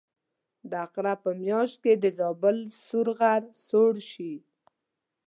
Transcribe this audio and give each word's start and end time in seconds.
د 0.69 0.71
عقرب 0.83 1.17
په 1.25 1.31
میاشت 1.43 1.75
کې 1.83 1.93
د 1.97 2.05
زابل 2.19 2.57
سور 2.87 3.07
غر 3.17 3.43
سوړ 3.67 3.93
شي. 4.11 4.33